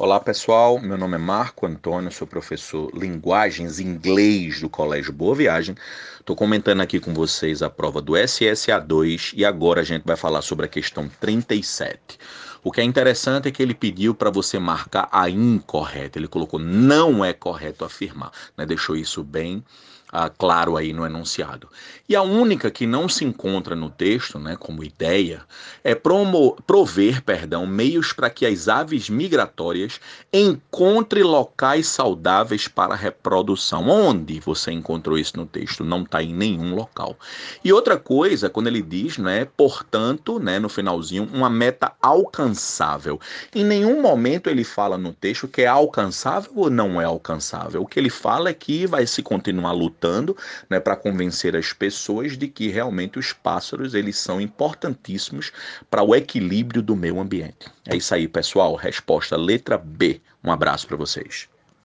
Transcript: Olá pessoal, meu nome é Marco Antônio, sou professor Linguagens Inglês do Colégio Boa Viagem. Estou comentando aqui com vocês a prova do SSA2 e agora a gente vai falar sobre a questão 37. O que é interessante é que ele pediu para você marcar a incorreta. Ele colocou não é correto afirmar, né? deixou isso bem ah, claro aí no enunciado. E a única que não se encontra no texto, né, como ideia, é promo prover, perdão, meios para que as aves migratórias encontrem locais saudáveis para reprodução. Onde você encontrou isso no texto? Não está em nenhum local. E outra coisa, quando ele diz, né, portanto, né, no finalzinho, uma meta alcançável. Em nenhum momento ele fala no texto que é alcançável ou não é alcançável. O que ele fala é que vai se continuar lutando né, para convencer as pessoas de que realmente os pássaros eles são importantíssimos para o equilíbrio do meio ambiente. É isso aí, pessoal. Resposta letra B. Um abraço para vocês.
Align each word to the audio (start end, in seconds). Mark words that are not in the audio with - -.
Olá 0.00 0.20
pessoal, 0.20 0.78
meu 0.78 0.96
nome 0.96 1.16
é 1.16 1.18
Marco 1.18 1.66
Antônio, 1.66 2.12
sou 2.12 2.24
professor 2.24 2.88
Linguagens 2.94 3.80
Inglês 3.80 4.60
do 4.60 4.68
Colégio 4.68 5.12
Boa 5.12 5.34
Viagem. 5.34 5.74
Estou 6.20 6.36
comentando 6.36 6.82
aqui 6.82 7.00
com 7.00 7.12
vocês 7.12 7.64
a 7.64 7.68
prova 7.68 8.00
do 8.00 8.12
SSA2 8.12 9.32
e 9.34 9.44
agora 9.44 9.80
a 9.80 9.84
gente 9.84 10.04
vai 10.04 10.14
falar 10.14 10.42
sobre 10.42 10.66
a 10.66 10.68
questão 10.68 11.10
37. 11.20 12.16
O 12.62 12.72
que 12.72 12.80
é 12.80 12.84
interessante 12.84 13.48
é 13.48 13.50
que 13.50 13.62
ele 13.62 13.74
pediu 13.74 14.14
para 14.14 14.30
você 14.30 14.58
marcar 14.58 15.08
a 15.12 15.28
incorreta. 15.28 16.18
Ele 16.18 16.28
colocou 16.28 16.58
não 16.58 17.24
é 17.24 17.32
correto 17.32 17.84
afirmar, 17.84 18.32
né? 18.56 18.66
deixou 18.66 18.96
isso 18.96 19.22
bem 19.22 19.64
ah, 20.10 20.30
claro 20.30 20.76
aí 20.76 20.92
no 20.92 21.04
enunciado. 21.04 21.68
E 22.08 22.16
a 22.16 22.22
única 22.22 22.70
que 22.70 22.86
não 22.86 23.08
se 23.08 23.24
encontra 23.24 23.76
no 23.76 23.90
texto, 23.90 24.38
né, 24.38 24.56
como 24.58 24.82
ideia, 24.82 25.42
é 25.84 25.94
promo 25.94 26.56
prover, 26.66 27.22
perdão, 27.22 27.66
meios 27.66 28.12
para 28.12 28.30
que 28.30 28.46
as 28.46 28.68
aves 28.68 29.10
migratórias 29.10 30.00
encontrem 30.32 31.22
locais 31.22 31.86
saudáveis 31.88 32.66
para 32.66 32.94
reprodução. 32.94 33.88
Onde 33.88 34.40
você 34.40 34.72
encontrou 34.72 35.18
isso 35.18 35.36
no 35.36 35.44
texto? 35.44 35.84
Não 35.84 36.02
está 36.02 36.22
em 36.22 36.32
nenhum 36.32 36.74
local. 36.74 37.16
E 37.62 37.72
outra 37.72 37.98
coisa, 37.98 38.48
quando 38.48 38.68
ele 38.68 38.80
diz, 38.80 39.18
né, 39.18 39.44
portanto, 39.44 40.38
né, 40.38 40.58
no 40.58 40.68
finalzinho, 40.68 41.28
uma 41.32 41.50
meta 41.50 41.92
alcançável. 42.48 43.20
Em 43.54 43.64
nenhum 43.64 44.00
momento 44.00 44.48
ele 44.48 44.64
fala 44.64 44.96
no 44.96 45.12
texto 45.12 45.46
que 45.46 45.62
é 45.62 45.66
alcançável 45.66 46.50
ou 46.54 46.70
não 46.70 47.00
é 47.00 47.04
alcançável. 47.04 47.82
O 47.82 47.86
que 47.86 47.98
ele 47.98 48.10
fala 48.10 48.48
é 48.48 48.54
que 48.54 48.86
vai 48.86 49.06
se 49.06 49.22
continuar 49.22 49.72
lutando 49.72 50.36
né, 50.68 50.80
para 50.80 50.96
convencer 50.96 51.54
as 51.54 51.72
pessoas 51.72 52.36
de 52.36 52.48
que 52.48 52.68
realmente 52.68 53.18
os 53.18 53.32
pássaros 53.32 53.94
eles 53.94 54.16
são 54.16 54.40
importantíssimos 54.40 55.52
para 55.90 56.02
o 56.02 56.14
equilíbrio 56.14 56.82
do 56.82 56.96
meio 56.96 57.20
ambiente. 57.20 57.66
É 57.86 57.96
isso 57.96 58.14
aí, 58.14 58.26
pessoal. 58.26 58.74
Resposta 58.74 59.36
letra 59.36 59.76
B. 59.76 60.20
Um 60.42 60.50
abraço 60.50 60.86
para 60.86 60.96
vocês. 60.96 61.48